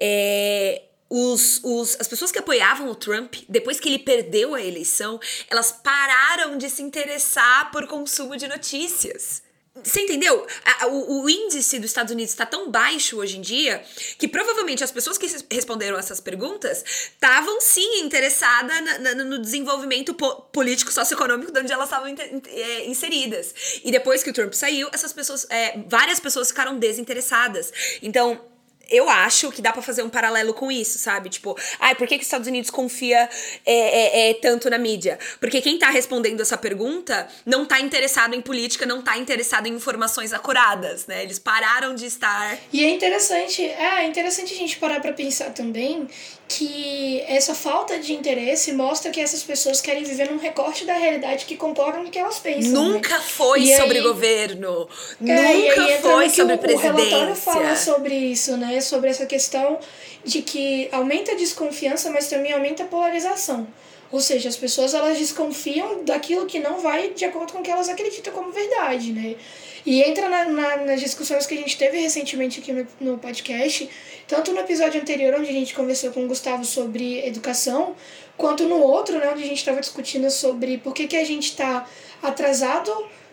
[0.00, 5.18] É, os, os, as pessoas que apoiavam o Trump, depois que ele perdeu a eleição,
[5.48, 9.42] elas pararam de se interessar por consumo de notícias.
[9.82, 10.46] você entendeu?
[10.88, 13.82] o, o, índice dos Estados Unidos está tão baixo hoje em dia
[14.18, 18.76] que provavelmente as pessoas que responderam essas perguntas estavam sim interessadas
[19.16, 22.14] no desenvolvimento po político socioeconômico de onde elas estavam
[22.48, 23.54] é, inseridas.
[23.82, 27.72] E depois que o Trump saiu, essas pessoas, é, várias pessoas ficaram desinteressadas.
[28.02, 28.57] Então
[28.88, 31.28] eu acho que dá para fazer um paralelo com isso, sabe?
[31.28, 33.28] Tipo, ai, por que, que os Estados Unidos confia
[33.66, 35.18] é, é, é, tanto na mídia?
[35.38, 39.74] Porque quem tá respondendo essa pergunta não tá interessado em política, não tá interessado em
[39.74, 41.22] informações acuradas, né?
[41.22, 42.58] Eles pararam de estar.
[42.72, 46.08] E é interessante, é, é interessante a gente parar pra pensar também
[46.48, 51.44] que essa falta de interesse mostra que essas pessoas querem viver num recorte da realidade
[51.44, 52.72] que concordam com o que elas pensam.
[52.72, 52.88] Né?
[52.94, 53.24] Nunca né?
[53.24, 54.88] foi e sobre aí, governo.
[55.26, 56.92] É, nunca foi sobre o, presidência.
[56.92, 58.77] O relatório fala sobre isso, né?
[58.80, 59.78] Sobre essa questão
[60.24, 63.66] de que aumenta a desconfiança, mas também aumenta a polarização.
[64.10, 67.70] Ou seja, as pessoas elas desconfiam daquilo que não vai de acordo com o que
[67.70, 69.36] elas acreditam como verdade, né?
[69.84, 73.88] E entra na, na, nas discussões que a gente teve recentemente aqui no, no podcast,
[74.26, 77.94] tanto no episódio anterior, onde a gente conversou com o Gustavo sobre educação,
[78.36, 81.50] quanto no outro, né, onde a gente estava discutindo sobre por que, que a gente
[81.50, 81.86] está
[82.22, 82.90] atrasado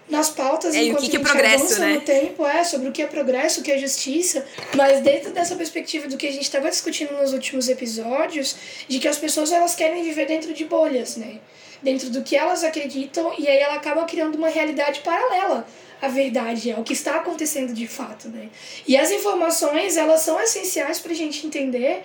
[0.10, 1.94] nas pautas é, enquanto o que, que é progresso, né?
[1.94, 5.56] no tempo, é, sobre o que é progresso, o que é justiça, mas dentro dessa
[5.56, 8.56] perspectiva do que a gente estava discutindo nos últimos episódios,
[8.88, 11.40] de que as pessoas elas querem viver dentro de bolhas, né?
[11.82, 15.66] Dentro do que elas acreditam, e aí ela acaba criando uma realidade paralela
[16.02, 18.50] a verdade é, o que está acontecendo de fato, né?
[18.88, 22.04] E as informações, elas são essenciais para a gente entender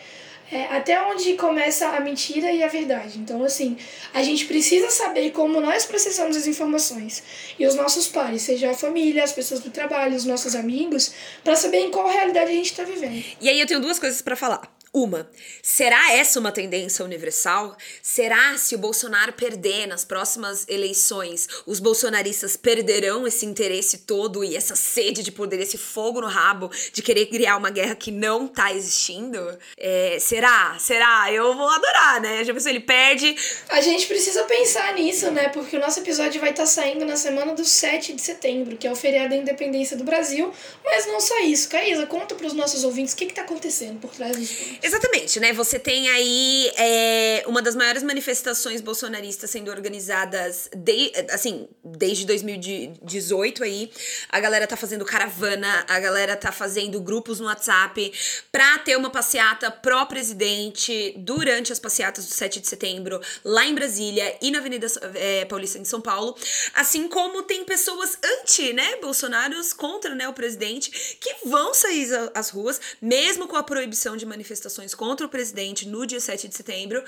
[0.50, 3.18] é, até onde começa a mentira e a verdade.
[3.18, 3.76] Então, assim,
[4.12, 7.22] a gente precisa saber como nós processamos as informações.
[7.58, 11.12] E os nossos pais, seja a família, as pessoas do trabalho, os nossos amigos,
[11.44, 13.22] para saber em qual realidade a gente está vivendo.
[13.40, 14.79] E aí eu tenho duas coisas para falar.
[14.92, 15.30] Uma,
[15.62, 17.76] será essa uma tendência universal?
[18.02, 24.56] Será se o Bolsonaro perder nas próximas eleições, os bolsonaristas perderão esse interesse todo e
[24.56, 28.48] essa sede de poder, esse fogo no rabo de querer criar uma guerra que não
[28.48, 29.56] tá existindo?
[29.78, 30.76] É, será?
[30.80, 31.32] Será?
[31.32, 32.42] Eu vou adorar, né?
[32.42, 33.36] Já pensou, ele perde.
[33.68, 35.50] A gente precisa pensar nisso, né?
[35.50, 38.88] Porque o nosso episódio vai estar tá saindo na semana do 7 de setembro, que
[38.88, 40.52] é o feriado da independência do Brasil.
[40.84, 41.68] Mas não só isso.
[41.68, 44.79] Caísa, conta para os nossos ouvintes o que, que tá acontecendo por trás disso.
[44.82, 45.52] Exatamente, né?
[45.52, 53.62] Você tem aí é, uma das maiores manifestações bolsonaristas sendo organizadas de, assim, desde 2018
[53.62, 53.90] aí.
[54.30, 58.10] A galera tá fazendo caravana, a galera tá fazendo grupos no WhatsApp
[58.50, 64.34] pra ter uma passeata pró-presidente durante as passeatas do 7 de setembro, lá em Brasília
[64.40, 66.34] e na Avenida é, Paulista em São Paulo.
[66.72, 72.48] Assim como tem pessoas anti, né, Bolsonaros contra, né, o presidente, que vão sair às
[72.48, 76.54] ruas, mesmo com a proibição de manifestações manifestações contra o presidente no dia 7 de
[76.54, 77.02] setembro,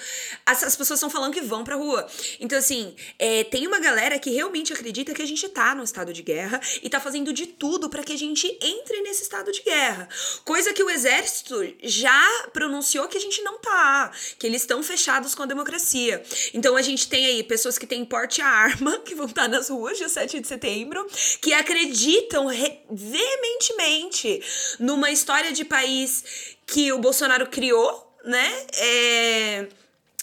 [0.45, 2.07] as, as pessoas estão falando que vão pra rua.
[2.41, 6.13] Então, assim, é, tem uma galera que realmente acredita que a gente tá no estado
[6.13, 9.63] de guerra e tá fazendo de tudo para que a gente entre nesse estado de
[9.63, 10.09] guerra.
[10.45, 15.35] Coisa que o exército já pronunciou que a gente não tá, que eles estão fechados
[15.35, 16.23] com a democracia.
[16.53, 19.49] Então a gente tem aí pessoas que têm porte à arma, que vão estar tá
[19.49, 21.07] nas ruas dia 7 de setembro,
[21.41, 22.47] que acreditam
[22.91, 24.43] veementemente
[24.79, 26.25] numa história de país
[26.67, 28.51] que o Bolsonaro criou, né?
[28.77, 29.69] É,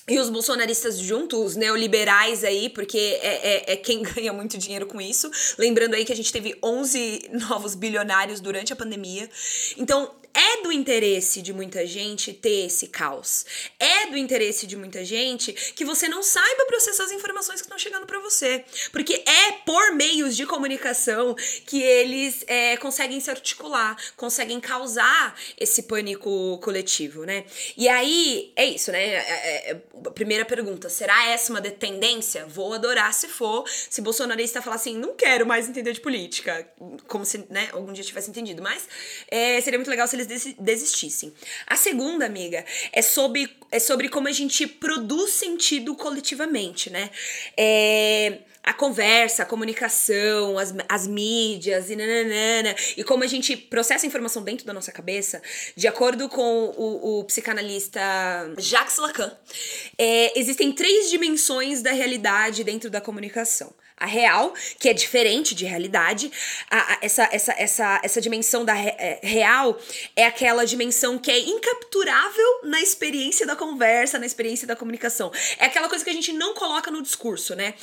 [0.09, 4.87] e os bolsonaristas juntos, os neoliberais aí, porque é, é, é, quem ganha muito dinheiro
[4.87, 5.29] com isso.
[5.57, 9.29] Lembrando aí que a gente teve 11 novos bilionários durante a pandemia.
[9.77, 13.45] Então, é do interesse de muita gente ter esse caos.
[13.79, 17.77] É do interesse de muita gente que você não saiba processar as informações que estão
[17.77, 18.63] chegando para você.
[18.91, 25.83] Porque é por meios de comunicação que eles é, conseguem se articular, conseguem causar esse
[25.83, 27.45] pânico coletivo, né?
[27.75, 29.03] E aí, é isso, né?
[29.03, 32.45] É, é, é primeira pergunta: será essa uma tendência?
[32.45, 33.63] Vou adorar se for.
[33.67, 36.67] Se bolsonarista falar assim, não quero mais entender de política,
[37.07, 38.61] como se né, algum dia tivesse entendido.
[38.61, 38.87] Mas
[39.29, 41.33] é, seria muito legal se eles desistissem.
[41.65, 47.09] A segunda, amiga, é sobre, é sobre como a gente produz sentido coletivamente, né?
[47.57, 54.05] É, a conversa, a comunicação, as, as mídias e nananana, e como a gente processa
[54.05, 55.41] a informação dentro da nossa cabeça,
[55.75, 57.99] de acordo com o, o psicanalista
[58.57, 59.31] Jacques Lacan,
[59.97, 65.65] é, existem três dimensões da realidade dentro da comunicação a real, que é diferente de
[65.65, 66.31] realidade.
[66.69, 69.79] A, a, essa, essa, essa, essa dimensão da re, é, real
[70.15, 75.31] é aquela dimensão que é incapturável na experiência da conversa, na experiência da comunicação.
[75.57, 77.73] É aquela coisa que a gente não coloca no discurso, né?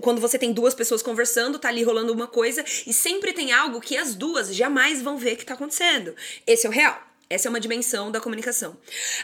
[0.00, 3.80] Quando você tem duas pessoas conversando, tá ali rolando uma coisa e sempre tem algo
[3.80, 6.14] que as duas jamais vão ver que tá acontecendo.
[6.46, 7.13] Esse é o real.
[7.28, 8.76] Essa é uma dimensão da comunicação.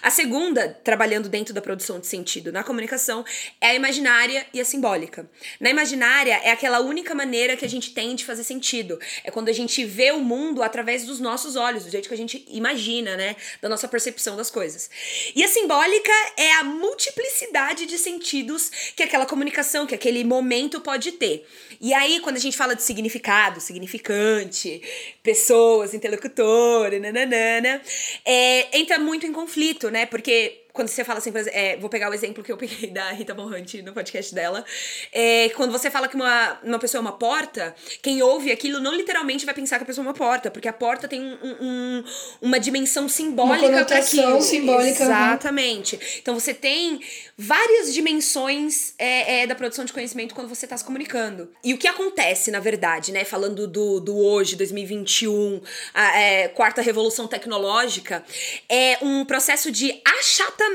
[0.02, 3.24] A segunda, trabalhando dentro da produção de sentido na comunicação,
[3.60, 5.28] é a imaginária e a simbólica.
[5.60, 8.98] Na imaginária é aquela única maneira que a gente tem de fazer sentido.
[9.22, 12.16] É quando a gente vê o mundo através dos nossos olhos, do jeito que a
[12.16, 13.36] gente imagina, né?
[13.60, 14.90] Da nossa percepção das coisas.
[15.34, 21.12] E a simbólica é a multiplicidade de sentidos que aquela comunicação, que aquele momento pode
[21.12, 21.46] ter.
[21.80, 24.82] E aí, quando a gente fala de significado, significante,
[25.22, 27.80] pessoas, interlocutor, nananana,
[28.24, 30.06] é, entra muito em conflito, né?
[30.06, 33.34] Porque quando você fala assim, é, vou pegar o exemplo que eu peguei da Rita
[33.34, 34.64] Morrante no podcast dela.
[35.12, 38.94] É, quando você fala que uma, uma pessoa é uma porta, quem ouve aquilo não
[38.94, 42.04] literalmente vai pensar que a pessoa é uma porta, porque a porta tem um, um,
[42.40, 44.40] uma dimensão simbólica para aquilo.
[44.40, 45.04] simbólica.
[45.04, 45.96] Exatamente.
[45.96, 46.02] Uhum.
[46.22, 46.98] Então você tem
[47.36, 51.52] várias dimensões é, é, da produção de conhecimento quando você está se comunicando.
[51.62, 53.22] E o que acontece, na verdade, né?
[53.22, 55.60] Falando do, do hoje, 2021,
[55.92, 58.24] a é, quarta revolução tecnológica,
[58.66, 60.69] é um processo de achatamento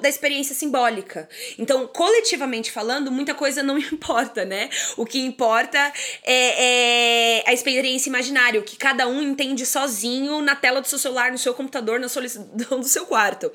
[0.00, 1.28] da experiência simbólica.
[1.58, 4.68] Então, coletivamente falando, muita coisa não importa, né?
[4.96, 5.78] O que importa
[6.24, 10.98] é, é a experiência imaginária, o que cada um entende sozinho na tela do seu
[10.98, 13.50] celular, no seu computador, na solidão do seu quarto.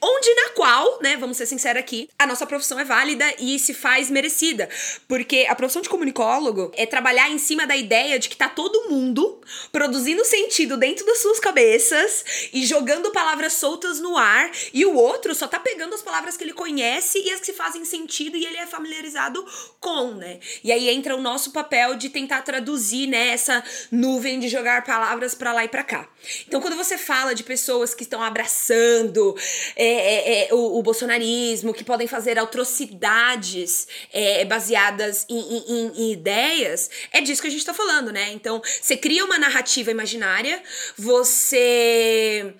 [0.00, 3.74] Onde na qual, né, vamos ser sinceros aqui, a nossa profissão é válida e se
[3.74, 4.68] faz merecida.
[5.06, 8.90] Porque a profissão de comunicólogo é trabalhar em cima da ideia de que tá todo
[8.90, 9.40] mundo
[9.72, 15.17] produzindo sentido dentro das suas cabeças e jogando palavras soltas no ar e o outro
[15.18, 18.46] outro só tá pegando as palavras que ele conhece e as que fazem sentido e
[18.46, 19.44] ele é familiarizado
[19.80, 20.38] com, né?
[20.62, 25.34] E aí entra o nosso papel de tentar traduzir, né, essa nuvem de jogar palavras
[25.34, 26.08] para lá e para cá.
[26.46, 29.36] Então, quando você fala de pessoas que estão abraçando
[29.74, 36.12] é, é, é, o, o, bolsonarismo, que podem fazer atrocidades é, baseadas em, em, em,
[36.12, 38.30] ideias, é disso que a gente tá falando, né?
[38.32, 40.62] Então, você cria uma narrativa imaginária,
[40.96, 42.54] você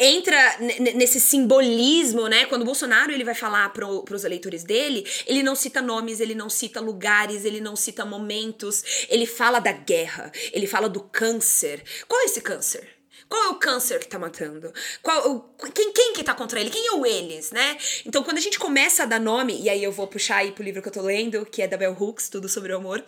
[0.00, 0.56] entra
[0.94, 2.46] nesse simbolismo, né?
[2.46, 6.34] Quando o Bolsonaro ele vai falar para os eleitores dele, ele não cita nomes, ele
[6.34, 11.84] não cita lugares, ele não cita momentos, ele fala da guerra, ele fala do câncer.
[12.08, 12.99] Qual é esse câncer?
[13.30, 14.74] Qual é o câncer que tá matando?
[15.00, 16.68] Qual, quem, quem que tá contra ele?
[16.68, 17.78] Quem é o eles, né?
[18.04, 20.64] Então, quando a gente começa a dar nome, e aí eu vou puxar aí pro
[20.64, 23.04] livro que eu tô lendo, que é da Bell Hooks, Tudo sobre o Amor,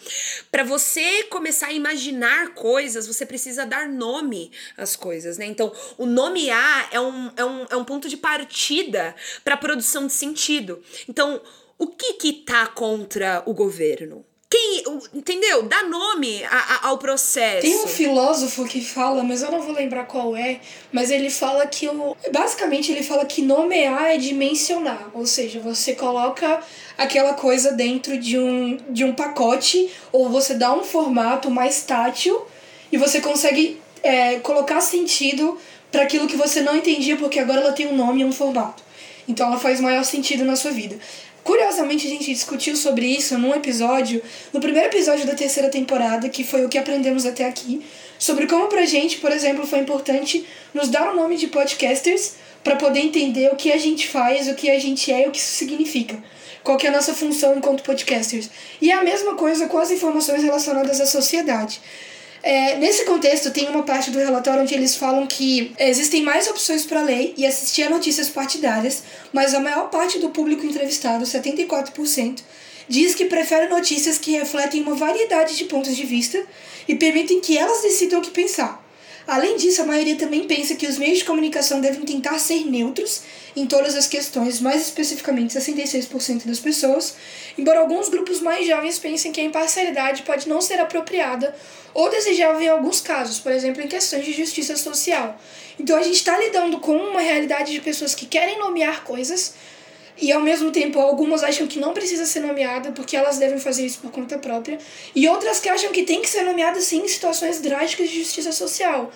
[0.48, 5.46] para você começar a imaginar coisas, você precisa dar nome às coisas, né?
[5.46, 10.12] Então, o nomear é um, é um, é um ponto de partida para produção de
[10.12, 10.80] sentido.
[11.08, 11.42] Então,
[11.76, 14.24] o que que tá contra o governo?
[14.52, 14.82] Quem,
[15.14, 15.62] entendeu?
[15.62, 17.62] Dá nome a, a, ao processo.
[17.62, 20.60] Tem um filósofo que fala, mas eu não vou lembrar qual é,
[20.92, 25.94] mas ele fala que o, basicamente ele fala que nomear é dimensionar, ou seja, você
[25.94, 26.62] coloca
[26.98, 32.38] aquela coisa dentro de um, de um pacote ou você dá um formato mais tátil
[32.92, 35.56] e você consegue é, colocar sentido
[35.90, 38.82] para aquilo que você não entendia porque agora ela tem um nome e um formato.
[39.26, 40.98] Então ela faz maior sentido na sua vida.
[41.44, 46.44] Curiosamente, a gente discutiu sobre isso num episódio, no primeiro episódio da terceira temporada, que
[46.44, 47.84] foi o que aprendemos até aqui,
[48.18, 52.76] sobre como pra gente, por exemplo, foi importante nos dar o nome de podcasters para
[52.76, 55.38] poder entender o que a gente faz, o que a gente é e o que
[55.38, 56.22] isso significa.
[56.62, 58.48] Qual que é a nossa função enquanto podcasters.
[58.80, 61.80] E é a mesma coisa com as informações relacionadas à sociedade.
[62.42, 66.84] É, nesse contexto, tem uma parte do relatório onde eles falam que existem mais opções
[66.84, 72.40] para ler e assistir a notícias partidárias, mas a maior parte do público entrevistado, 74%,
[72.88, 76.44] diz que prefere notícias que refletem uma variedade de pontos de vista
[76.88, 78.82] e permitem que elas decidam o que pensar.
[79.24, 83.22] Além disso, a maioria também pensa que os meios de comunicação devem tentar ser neutros
[83.54, 87.14] em todas as questões, mais especificamente 66% das pessoas,
[87.56, 91.54] embora alguns grupos mais jovens pensem que a imparcialidade pode não ser apropriada
[91.94, 95.38] ou desejável em alguns casos, por exemplo, em questões de justiça social.
[95.78, 99.54] Então a gente está lidando com uma realidade de pessoas que querem nomear coisas
[100.16, 103.86] e ao mesmo tempo algumas acham que não precisa ser nomeada porque elas devem fazer
[103.86, 104.78] isso por conta própria
[105.14, 108.52] e outras que acham que tem que ser nomeada sim em situações drásticas de justiça
[108.52, 109.10] social.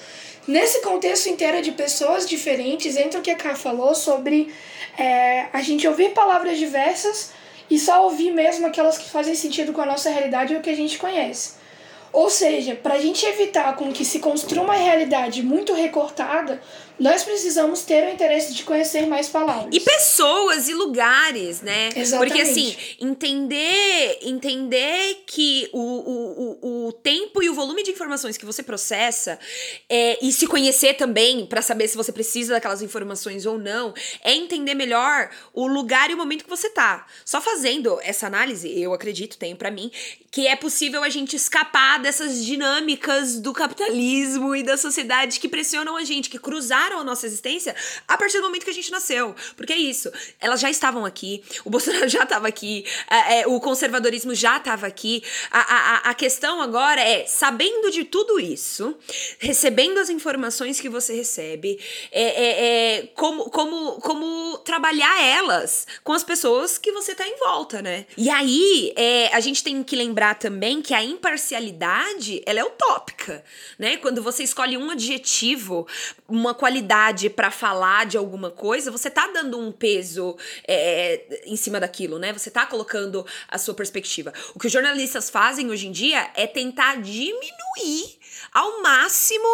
[0.48, 4.52] Nesse contexto inteiro de pessoas diferentes, entra o que a Ká falou sobre
[4.96, 7.30] é, a gente ouvir palavras diversas
[7.68, 10.76] e só ouvir mesmo aquelas que fazem sentido com a nossa realidade ou que a
[10.76, 11.54] gente conhece.
[12.16, 16.62] Ou seja, para a gente evitar com que se construa uma realidade muito recortada,
[16.98, 19.68] nós precisamos ter o interesse de conhecer mais palavras.
[19.70, 21.90] E pessoas e lugares, né?
[21.94, 22.32] Exatamente.
[22.32, 28.36] Porque assim, entender, entender que o, o, o, o tempo e o volume de informações
[28.36, 29.38] que você processa
[29.88, 33.92] é, e se conhecer também para saber se você precisa daquelas informações ou não,
[34.22, 37.06] é entender melhor o lugar e o momento que você tá.
[37.24, 39.90] Só fazendo essa análise, eu acredito, tenho para mim,
[40.30, 45.96] que é possível a gente escapar dessas dinâmicas do capitalismo e da sociedade que pressionam
[45.96, 47.74] a gente, que cruzar formaram a nossa existência
[48.06, 49.34] a partir do momento que a gente nasceu.
[49.56, 50.10] Porque é isso,
[50.40, 54.86] elas já estavam aqui, o Bolsonaro já estava aqui, é, é, o conservadorismo já estava
[54.86, 55.22] aqui.
[55.50, 58.96] A, a, a questão agora é, sabendo de tudo isso,
[59.38, 61.78] recebendo as informações que você recebe,
[62.12, 67.36] é, é, é como, como, como trabalhar elas com as pessoas que você tá em
[67.38, 68.06] volta, né?
[68.16, 73.44] E aí, é, a gente tem que lembrar também que a imparcialidade, ela é utópica,
[73.78, 73.96] né?
[73.96, 75.86] Quando você escolhe um adjetivo,
[76.28, 76.75] uma qualidade
[77.30, 82.32] para falar de alguma coisa, você tá dando um peso é, em cima daquilo, né?
[82.32, 84.32] Você tá colocando a sua perspectiva.
[84.54, 88.15] O que os jornalistas fazem hoje em dia é tentar diminuir
[88.56, 89.46] ao máximo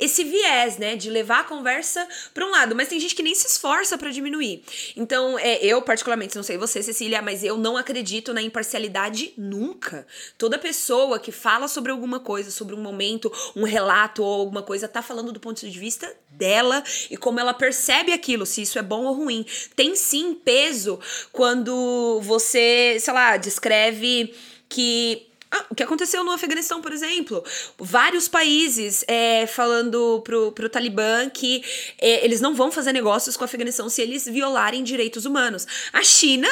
[0.00, 2.04] esse viés, né, de levar a conversa
[2.34, 4.64] para um lado, mas tem gente que nem se esforça para diminuir.
[4.96, 10.04] Então, é, eu particularmente, não sei você, Cecília, mas eu não acredito na imparcialidade nunca.
[10.36, 14.88] Toda pessoa que fala sobre alguma coisa, sobre um momento, um relato ou alguma coisa,
[14.88, 18.82] tá falando do ponto de vista dela e como ela percebe aquilo, se isso é
[18.82, 19.46] bom ou ruim.
[19.76, 20.98] Tem sim peso
[21.30, 24.34] quando você, sei lá, descreve
[24.68, 27.42] que ah, o que aconteceu no Afeganistão, por exemplo?
[27.78, 31.64] Vários países é, falando pro, pro Talibã que
[31.98, 35.66] é, eles não vão fazer negócios com o Afeganistão se eles violarem direitos humanos.
[35.92, 36.48] A China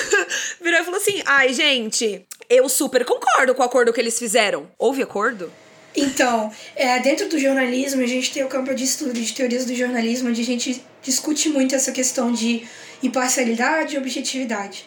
[0.60, 4.70] virou e falou assim: ai, gente, eu super concordo com o acordo que eles fizeram.
[4.78, 5.50] Houve acordo?
[5.96, 9.74] Então, é, dentro do jornalismo, a gente tem o campo de estudo de teorias do
[9.74, 12.66] jornalismo, onde a gente discute muito essa questão de
[13.02, 14.84] imparcialidade e objetividade.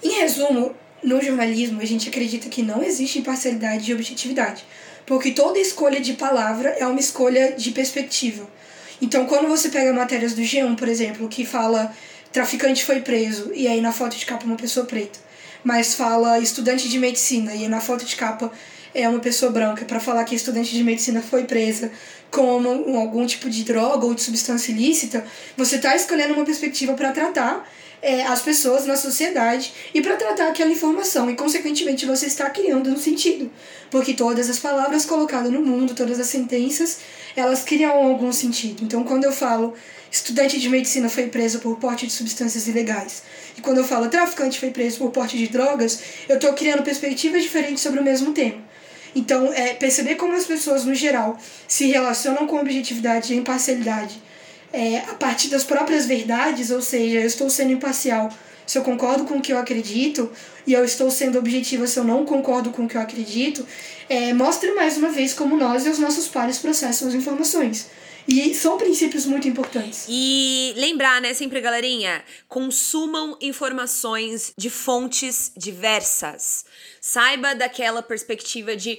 [0.00, 4.64] Em resumo, no jornalismo, a gente acredita que não existe imparcialidade e objetividade,
[5.04, 8.48] porque toda escolha de palavra é uma escolha de perspectiva.
[9.00, 11.92] Então, quando você pega matérias do G1, por exemplo, que fala
[12.32, 15.18] traficante foi preso, e aí na foto de capa uma pessoa preta,
[15.64, 18.50] mas fala estudante de medicina, e aí na foto de capa
[18.94, 21.90] é uma pessoa branca, para falar que estudante de medicina foi presa
[22.30, 25.24] com algum tipo de droga ou de substância ilícita,
[25.56, 27.68] você está escolhendo uma perspectiva para tratar
[28.02, 31.30] é, as pessoas na sociedade e para tratar aquela informação.
[31.30, 33.50] E, consequentemente, você está criando um sentido.
[33.90, 36.98] Porque todas as palavras colocadas no mundo, todas as sentenças,
[37.36, 38.82] elas criam algum sentido.
[38.82, 39.72] Então, quando eu falo
[40.10, 43.22] estudante de medicina foi preso por porte de substâncias ilegais,
[43.56, 47.42] e quando eu falo traficante foi preso por porte de drogas, eu estou criando perspectivas
[47.42, 48.62] diferentes sobre o mesmo tema.
[49.14, 51.38] Então, é, perceber como as pessoas, no geral,
[51.68, 54.20] se relacionam com objetividade e imparcialidade
[54.72, 58.30] é, a partir das próprias verdades, ou seja, eu estou sendo imparcial
[58.66, 60.30] se eu concordo com o que eu acredito
[60.66, 63.66] e eu estou sendo objetiva se eu não concordo com o que eu acredito,
[64.08, 67.90] é, mais uma vez como nós e os nossos pares processam as informações.
[68.26, 70.06] E são princípios muito importantes.
[70.08, 76.64] E lembrar, né, sempre, galerinha, consumam informações de fontes diversas.
[77.00, 78.96] Saiba daquela perspectiva de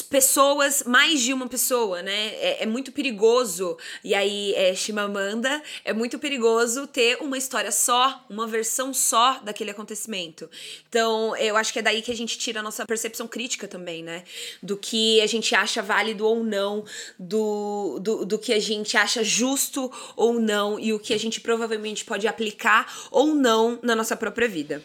[0.00, 2.28] pessoas, mais de uma pessoa, né?
[2.36, 3.76] É, é, muito perigoso.
[4.04, 9.72] E aí, é Shimamanda, é muito perigoso ter uma história só, uma versão só daquele
[9.72, 10.48] acontecimento.
[10.88, 14.02] Então, eu acho que é daí que a gente tira a nossa percepção crítica também,
[14.04, 14.22] né?
[14.62, 16.84] Do que a gente acha válido ou não,
[17.18, 21.40] do, do, do que a gente acha justo ou não, e o que a gente
[21.40, 24.82] provavelmente pode aplicar ou não na nossa própria vida.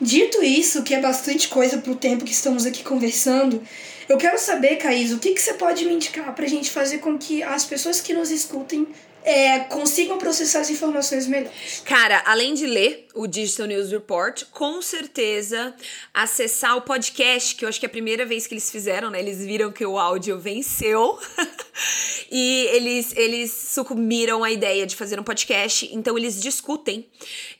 [0.00, 3.62] Dito isso, que é bastante coisa pro tempo que estamos aqui conversando,
[4.08, 7.18] eu quero saber, Caís, o que, que você pode me indicar pra gente fazer com
[7.18, 8.86] que as pessoas que nos escutem
[9.26, 11.52] é, consigam processar as informações melhor.
[11.84, 15.74] Cara, além de ler o Digital News Report, com certeza
[16.14, 19.18] acessar o podcast, que eu acho que é a primeira vez que eles fizeram, né?
[19.18, 21.18] Eles viram que o áudio venceu
[22.30, 27.04] e eles, eles sucumbiram à ideia de fazer um podcast, então eles discutem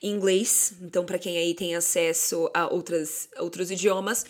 [0.01, 0.75] em inglês.
[0.83, 4.25] Então, para quem aí tem acesso a outras, outros idiomas,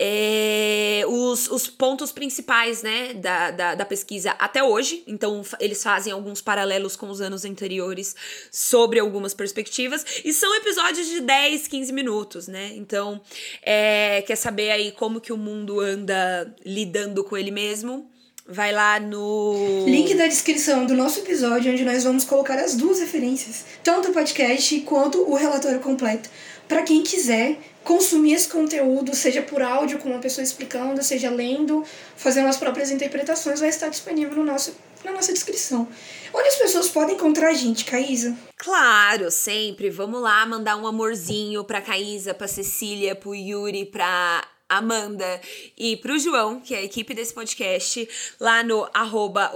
[0.00, 5.04] é, os, os pontos principais, né, da, da, da pesquisa até hoje.
[5.06, 8.14] Então, eles fazem alguns paralelos paralelos com os anos anteriores
[8.50, 10.04] sobre algumas perspectivas.
[10.24, 12.72] E são episódios de 10, 15 minutos, né?
[12.74, 13.20] Então,
[13.62, 18.08] é, quer saber aí como que o mundo anda lidando com ele mesmo?
[18.46, 19.84] Vai lá no.
[19.86, 24.12] Link da descrição do nosso episódio, onde nós vamos colocar as duas referências, tanto o
[24.12, 26.28] podcast quanto o relatório completo.
[26.68, 31.84] Para quem quiser consumir esse conteúdo, seja por áudio, com uma pessoa explicando, seja lendo,
[32.16, 35.88] fazendo as próprias interpretações, vai estar disponível no nosso, na nossa descrição.
[36.32, 38.36] Onde as pessoas podem encontrar a gente, Caísa?
[38.56, 39.90] Claro, sempre.
[39.90, 44.42] Vamos lá mandar um amorzinho pra Caísa, pra Cecília, pro Yuri, pra
[44.72, 45.40] Amanda
[45.76, 48.08] e pro João, que é a equipe desse podcast,
[48.40, 49.52] lá no arroba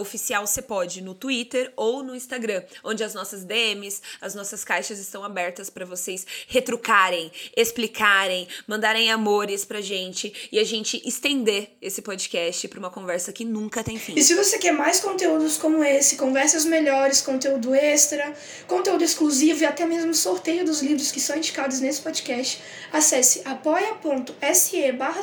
[1.02, 5.84] no Twitter ou no Instagram, onde as nossas DMs, as nossas caixas estão abertas para
[5.84, 12.90] vocês retrucarem, explicarem, mandarem amores pra gente e a gente estender esse podcast para uma
[12.90, 14.14] conversa que nunca tem fim.
[14.16, 18.34] E se você quer mais conteúdos como esse, conversas melhores, conteúdo extra,
[18.66, 22.60] conteúdo exclusivo e até mesmo sorteio dos livros que são indicados nesse podcast,
[22.92, 24.76] acesse apoia.se
[25.06, 25.20] barra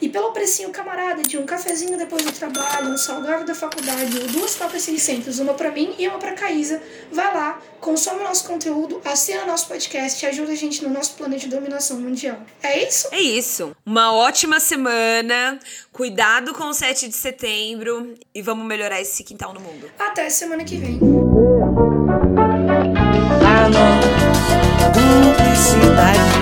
[0.00, 4.26] e pelo precinho camarada de um cafezinho depois do trabalho, um salgado da faculdade ou
[4.28, 8.46] duas copas 600, uma para mim e uma para Caísa, vai lá, consome o nosso
[8.46, 12.38] conteúdo, assina nosso podcast e ajuda a gente no nosso plano de dominação mundial.
[12.62, 13.08] É isso?
[13.12, 13.76] É isso.
[13.86, 15.58] Uma ótima semana.
[15.92, 19.90] Cuidado com o 7 de setembro e vamos melhorar esse quintal no mundo.
[19.98, 20.98] Até semana que vem.
[24.92, 26.33] Publicidade